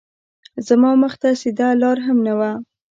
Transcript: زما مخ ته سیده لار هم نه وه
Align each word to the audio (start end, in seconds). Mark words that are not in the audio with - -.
زما 0.67 0.91
مخ 1.01 1.13
ته 1.21 1.29
سیده 1.41 1.67
لار 1.81 1.97
هم 2.05 2.17
نه 2.27 2.33
وه 2.39 2.51